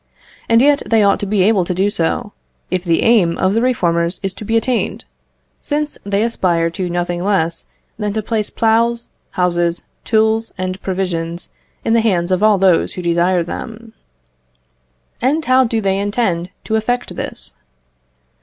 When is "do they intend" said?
15.65-16.49